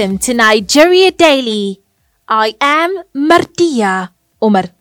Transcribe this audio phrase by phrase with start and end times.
[0.00, 1.82] Welcome to Nigeria Daily.
[2.28, 4.79] I am Martia Omar.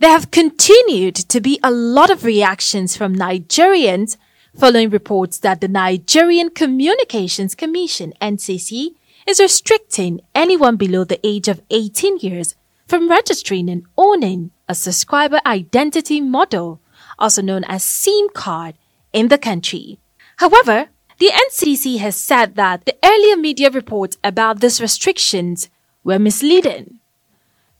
[0.00, 4.16] There have continued to be a lot of reactions from Nigerians
[4.56, 8.94] following reports that the Nigerian Communications Commission NCC
[9.26, 12.54] is restricting anyone below the age of 18 years
[12.88, 16.78] from registering and owning a subscriber identity module,
[17.18, 18.76] also known as SIM card,
[19.12, 19.98] in the country.
[20.36, 20.88] However,
[21.18, 25.68] the NCC has said that the earlier media reports about these restrictions
[26.02, 27.00] were misleading.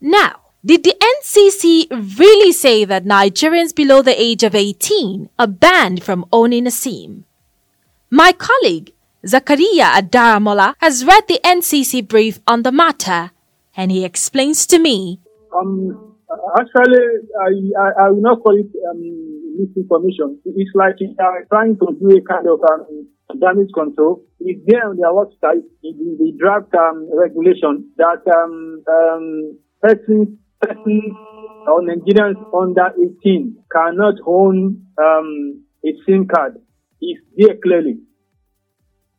[0.02, 1.88] Now, did the NCC
[2.18, 7.24] really say that Nigerians below the age of 18 are banned from owning a SIM?
[8.10, 8.92] My colleague,
[9.24, 13.30] Zakaria Adaramola, has read the NCC brief on the matter
[13.76, 15.20] and he explains to me.
[15.56, 16.16] Um,
[16.58, 16.98] actually,
[17.40, 20.38] I, I, I will not call it um, misinformation.
[20.44, 21.06] It's like they
[21.50, 23.06] trying to do a kind of um,
[23.38, 29.58] damage control is there on their website the, the draft um, regulation that um, um,
[29.82, 30.28] persons,
[30.60, 31.16] persons
[31.66, 36.56] or Nigerians under 18 cannot own um, a SIM card.
[37.00, 37.98] It's there clearly.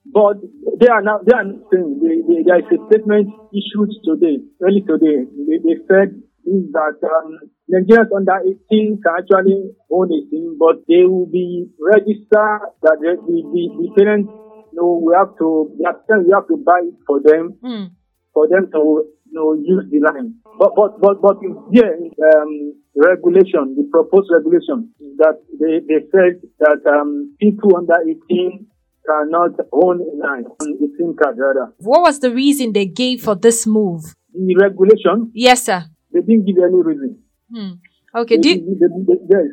[0.06, 0.38] But
[0.80, 4.82] they are now, they are saying, they, they, there is a statement issued today, early
[4.82, 5.26] today.
[5.48, 7.38] They, they said is that um,
[7.70, 13.22] Nigerians under 18 can actually own a SIM, but they will be registered that the,
[13.26, 14.34] the, the, the parents
[14.72, 17.92] you know, we have to, we have to buy it for them, Mm.
[18.34, 20.41] for them to you know, use the line.
[20.60, 26.82] But, but, but, but in um, regulation, the proposed regulation, that they, they said that
[26.90, 27.96] um, people under
[28.30, 28.68] 18
[29.06, 31.74] cannot own a line, a SIM card rather.
[31.78, 34.04] What was the reason they gave for this move?
[34.34, 35.86] The regulation, Yes, sir.
[36.14, 37.20] they didn't give any reason.
[37.54, 37.72] Hmm.
[38.16, 38.36] Okay.
[38.38, 39.48] They- Do you, they- they- yes.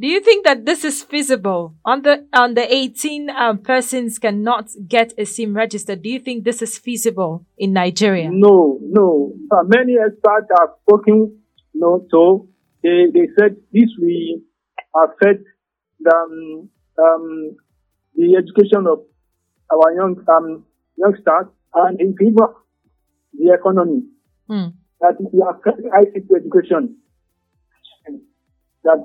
[0.00, 1.74] Do you think that this is feasible?
[1.84, 6.00] On the on the 18 um, persons cannot get a SIM registered.
[6.02, 8.30] Do you think this is feasible in Nigeria?
[8.32, 9.34] No, no.
[9.52, 11.38] Uh, many experts have spoken,
[11.74, 12.48] you know, so
[12.82, 14.40] they, they said this will
[15.04, 15.44] affect
[16.00, 17.56] the, um, um,
[18.16, 19.00] the education of
[19.70, 20.64] our young um,
[20.96, 22.54] youngsters and in favor
[23.34, 24.02] the economy.
[24.48, 24.68] Hmm.
[25.02, 26.96] That will affect ICT education.
[28.82, 29.04] That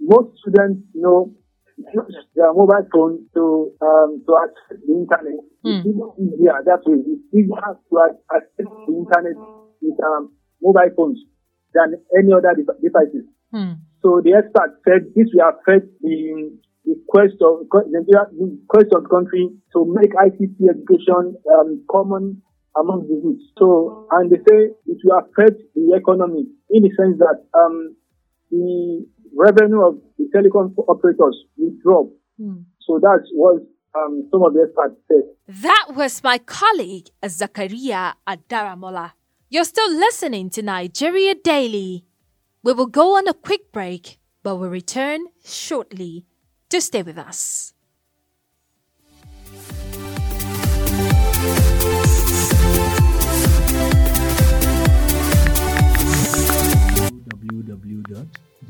[0.00, 1.32] most students, know,
[1.78, 5.40] use their mobile phone to um, to access the internet.
[5.64, 7.00] It's even easier that way.
[7.04, 7.94] It's easier to
[8.34, 9.36] access the internet
[9.80, 11.20] with um, mobile phones
[11.74, 13.24] than any other de- devices.
[13.52, 13.80] Hmm.
[14.02, 16.52] So the expert said this will affect the,
[16.84, 22.42] the quest of the quest of the country to make ICT education um, common
[22.76, 23.42] among the youth.
[23.58, 27.96] So, and they say it will affect the economy in the sense that um,
[28.50, 32.06] the revenue of the telecom operators will drop.
[32.38, 32.62] Hmm.
[32.86, 33.62] So that's what
[33.96, 35.22] um, some of the experts said.
[35.62, 39.12] That was my colleague Zakaria Adaramola.
[39.48, 42.04] You're still listening to Nigeria Daily.
[42.62, 46.26] We will go on a quick break, but we'll return shortly.
[46.70, 47.74] To stay with us.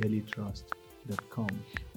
[0.01, 1.49] www.dailytrust.com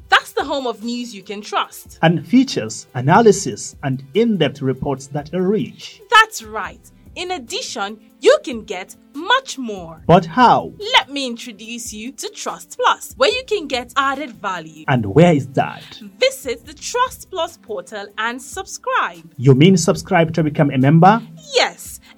[0.10, 1.98] That's the home of news you can trust.
[2.02, 6.02] and features, analysis, and in depth reports that are rich.
[6.10, 6.80] That's right.
[7.16, 10.02] In addition, you can get much more.
[10.08, 10.74] But how?
[10.94, 14.86] Let me introduce you to Trust Plus, where you can get added value.
[14.88, 15.84] And where is that?
[16.20, 19.32] Visit the Trust Plus portal and subscribe.
[19.38, 21.22] You mean subscribe to become a member?
[21.54, 22.00] Yes,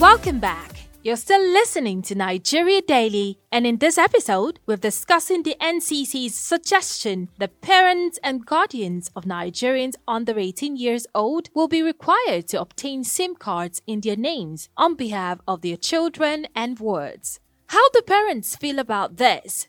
[0.00, 0.88] Welcome back.
[1.02, 7.28] You're still listening to Nigeria Daily, and in this episode, we're discussing the NCC's suggestion
[7.36, 13.04] that parents and guardians of Nigerians under 18 years old will be required to obtain
[13.04, 17.38] SIM cards in their names on behalf of their children and wards.
[17.66, 19.68] How do parents feel about this?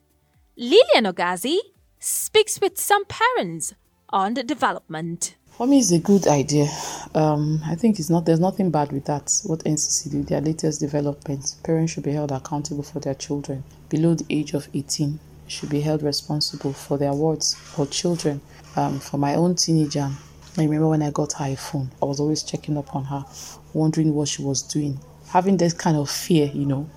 [0.56, 1.57] Lilian Ogazi
[2.00, 3.74] speaks with some parents
[4.10, 5.36] on the development.
[5.62, 6.68] For me, it's a good idea.
[7.13, 8.25] Um, I think it's not.
[8.25, 9.31] There's nothing bad with that.
[9.44, 14.16] What NCC did, their latest development, parents should be held accountable for their children below
[14.16, 15.19] the age of 18.
[15.48, 18.42] Should be held responsible for their words for children.
[18.75, 20.10] Um, for my own teenager,
[20.58, 23.24] I remember when I got her iPhone, I was always checking up on her,
[23.75, 26.90] wondering what she was doing, having this kind of fear, you know.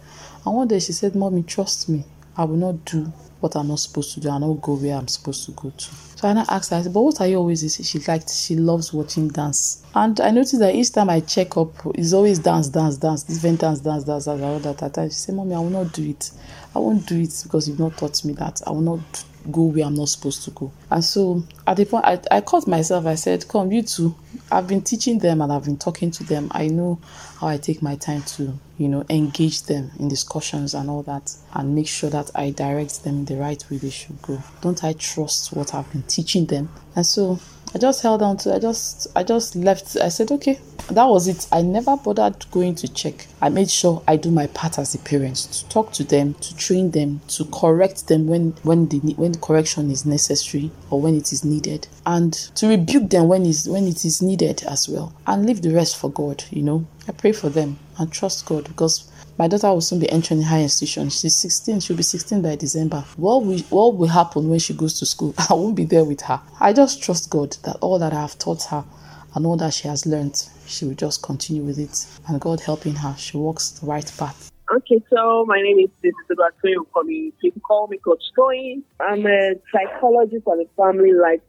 [0.46, 2.06] And one day she said, "Mommy, trust me.
[2.34, 3.12] I will not do
[3.44, 4.30] what I'm not supposed to do.
[4.30, 5.90] I not go where I'm supposed to go to."
[6.24, 7.86] So I asked her, I said, but what are you always?
[7.86, 9.82] She liked, she loves watching dance.
[9.94, 13.60] And I noticed that each time I check up, it's always dance, dance, dance, different
[13.60, 14.82] dance, dance, dance, dance, all that.
[14.82, 16.30] At she said, Mommy, I will not do it.
[16.74, 18.62] I won't do it because you've not taught me that.
[18.66, 20.72] I will not go where I'm not supposed to go.
[20.90, 23.04] And so at the point, I, I caught myself.
[23.04, 24.14] I said, Come, you two.
[24.54, 26.46] I've been teaching them and I've been talking to them.
[26.52, 27.00] I know
[27.40, 31.34] how I take my time to, you know, engage them in discussions and all that
[31.54, 34.40] and make sure that I direct them the right way they should go.
[34.60, 36.68] Don't I trust what I've been teaching them?
[36.94, 37.40] And so
[37.74, 39.96] I just held on to I just I just left.
[39.96, 40.60] I said, okay,
[40.90, 41.48] that was it.
[41.50, 43.26] I never bothered going to check.
[43.42, 46.56] I made sure I do my part as a parent to talk to them, to
[46.56, 51.32] train them, to correct them when when the when correction is necessary or when it
[51.32, 55.44] is needed, and to rebuke them when is when it is needed as well, and
[55.44, 56.44] leave the rest for God.
[56.50, 60.10] You know, I pray for them and trust God because my daughter will soon be
[60.10, 61.08] entering higher institution.
[61.10, 61.80] She's 16.
[61.80, 63.04] She'll be 16 by December.
[63.16, 65.34] What will, what will happen when she goes to school?
[65.50, 66.40] I won't be there with her.
[66.60, 68.84] I just trust God that all that I have taught her
[69.34, 72.06] and all that she has learned, she will just continue with it.
[72.28, 74.52] And God helping her, she walks the right path.
[74.74, 76.34] Okay, so my name is Sister
[76.64, 77.32] Toyin Komi.
[77.40, 78.82] People call me Coach Toyin.
[79.00, 81.40] I'm a psychologist and a family life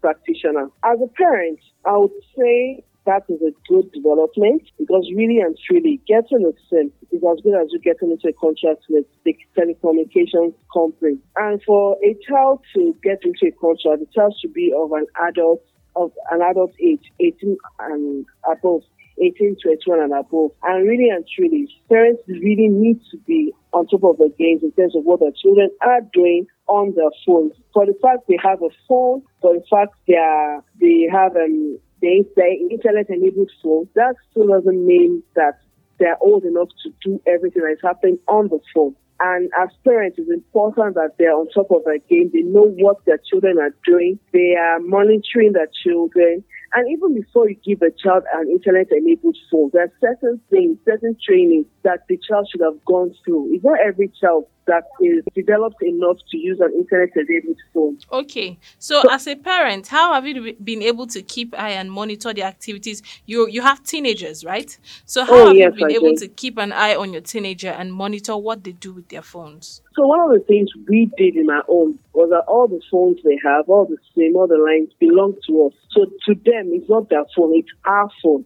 [0.00, 0.68] practitioner.
[0.82, 6.00] As a parent, I would say that is a good development because really and truly
[6.06, 10.54] getting a SIM is as good as you getting into a contract with the telecommunications
[10.72, 11.18] company.
[11.36, 15.06] And for a child to get into a contract, the child should be of an
[15.28, 15.62] adult
[15.96, 18.82] of an adult age, 18 and above.
[19.22, 20.50] 18, to 21 and above.
[20.64, 24.72] And really and truly, parents really need to be on top of the games in
[24.72, 27.52] terms of what their children are doing on their phones.
[27.72, 31.78] For the fact they have a phone, for the fact they are, they have um,
[32.04, 35.58] they say internet enabled phone, that still doesn't mean that
[35.98, 38.94] they're old enough to do everything that's happening on the phone.
[39.20, 42.30] And as parents, it's important that they're on top of their game.
[42.30, 44.18] They know what their children are doing.
[44.32, 46.44] They are monitoring their children.
[46.74, 50.76] And even before you give a child an internet enabled phone, there are certain things,
[50.84, 53.54] certain trainings that the child should have gone through.
[53.54, 57.98] It's not every child that is developed enough to use an internet enabled phone.
[58.12, 58.58] Okay.
[58.78, 62.32] So, so, as a parent, how have you been able to keep eye and monitor
[62.32, 63.02] the activities?
[63.26, 64.76] You you have teenagers, right?
[65.04, 67.22] So how oh, have yes, you been I able to keep an eye on your
[67.22, 69.82] teenager and monitor what they do with their phones?
[69.94, 73.18] So one of the things we did in our own was that all the phones
[73.24, 75.72] they have, all the SIM, all the lines belong to us.
[75.90, 78.44] So to them, it's not their phone, it's our phone.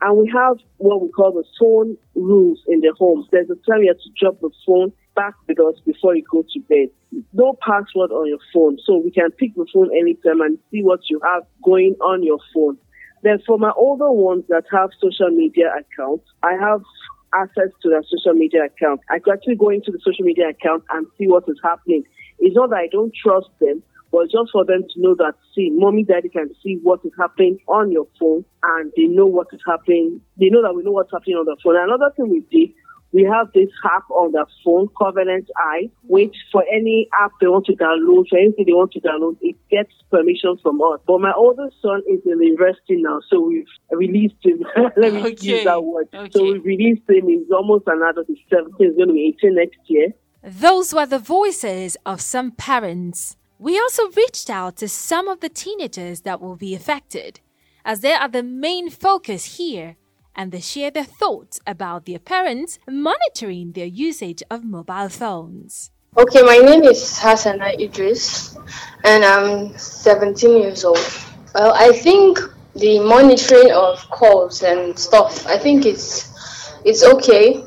[0.00, 3.26] And we have what we call the phone rules in the home.
[3.32, 6.44] There's a time you have to drop the phone back with us before you go
[6.54, 6.88] to bed.
[7.32, 8.78] No password on your phone.
[8.86, 12.38] So we can pick the phone anytime and see what you have going on your
[12.54, 12.78] phone.
[13.24, 16.82] Then for my older ones that have social media accounts, I have
[17.34, 19.00] access to their social media account.
[19.10, 22.04] I can actually go into the social media account and see what is happening.
[22.38, 23.82] It's not that I don't trust them,
[24.12, 27.58] but just for them to know that, see, mommy, daddy can see what is happening
[27.66, 30.20] on your phone and they know what is happening.
[30.38, 31.76] They know that we know what's happening on the phone.
[31.76, 32.72] Another thing we did,
[33.12, 37.64] we have this app on the phone, Covenant Eye, which for any app they want
[37.66, 41.00] to download, for anything they want to download, it gets permission from us.
[41.06, 44.62] But my oldest son is in the university now, so we've released him.
[44.96, 45.46] Let me Okay.
[45.56, 46.08] use that word.
[46.14, 46.30] Okay.
[46.34, 47.28] So we've released him.
[47.28, 48.26] He's almost an adult.
[48.28, 48.74] He's 17.
[48.78, 50.08] He's going to be 18 next year.
[50.42, 53.36] Those were the voices of some parents.
[53.58, 57.40] We also reached out to some of the teenagers that will be affected,
[57.84, 59.96] as they are the main focus here,
[60.38, 65.90] and they share their thoughts about their parents monitoring their usage of mobile phones.
[66.16, 68.56] Okay, my name is Hassana Idris,
[69.04, 70.98] and I'm 17 years old.
[71.54, 72.38] Well, I think
[72.74, 76.28] the monitoring of calls and stuff, I think it's
[76.84, 77.64] it's okay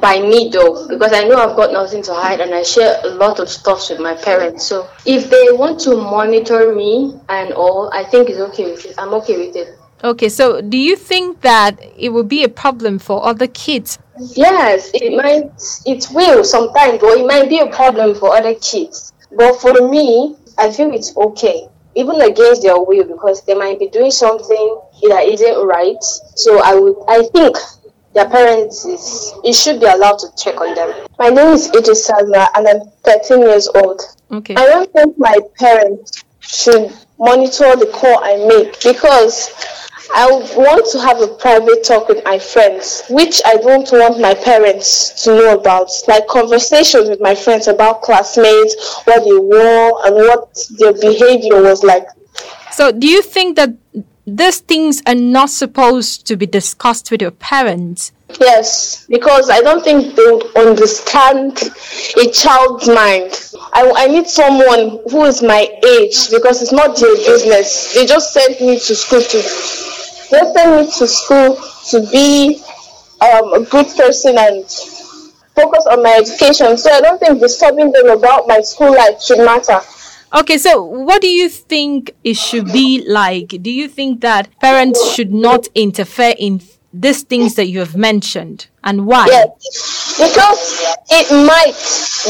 [0.00, 3.08] by me though, because I know I've got nothing to hide and I share a
[3.08, 4.66] lot of stuff with my parents.
[4.66, 8.94] So if they want to monitor me and all, I think it's okay with it.
[8.98, 9.77] I'm okay with it.
[10.04, 13.98] Okay, so do you think that it will be a problem for other kids
[14.34, 15.50] Yes, it might,
[15.86, 19.12] it will sometimes, or it might be a problem for other kids.
[19.30, 23.88] But for me, I feel it's okay, even against their will, because they might be
[23.88, 26.02] doing something that isn't right.
[26.02, 27.56] So I would, I think
[28.14, 31.06] their parents is, it should be allowed to check on them.
[31.18, 34.02] My name is Idris Salma, and I'm 13 years old.
[34.32, 34.54] Okay.
[34.56, 39.50] I don't think my parents should monitor the call I make because
[40.14, 44.34] I want to have a private talk with my friends, which I don't want my
[44.34, 45.90] parents to know about.
[46.06, 51.84] Like conversations with my friends about classmates, what they wore, and what their behavior was
[51.84, 52.06] like.
[52.72, 53.74] So, do you think that
[54.26, 58.12] these things are not supposed to be discussed with your parents?
[58.40, 61.62] Yes, because I don't think they would understand
[62.22, 63.50] a child's mind.
[63.72, 67.94] I, I need someone who is my age because it's not their business.
[67.94, 69.87] They just sent me to school to
[70.30, 71.58] they sent me to school
[71.90, 72.62] to be
[73.20, 74.64] um, a good person and
[75.54, 76.76] focus on my education.
[76.76, 79.80] So I don't think disturbing them about my school life should matter.
[80.34, 83.48] Okay, so what do you think it should be like?
[83.62, 86.60] Do you think that parents should not interfere in
[86.92, 89.26] these things that you have mentioned and why?
[89.26, 90.78] Yes, because
[91.10, 91.76] it might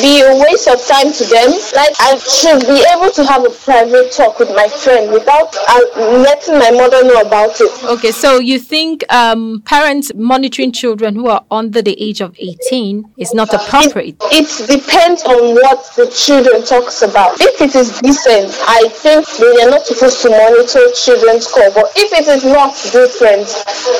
[0.00, 1.50] be a waste of time to them.
[1.75, 5.81] Like I should be able to have a private talk with my friend without uh,
[6.23, 7.71] letting my mother know about it.
[7.85, 13.05] Okay, so you think um, parents monitoring children who are under the age of 18
[13.17, 14.17] is not appropriate?
[14.31, 17.40] It, it depends on what the children talks about.
[17.40, 21.73] If it is decent, I think they are not supposed to monitor children's call.
[21.73, 23.49] But if it is not different,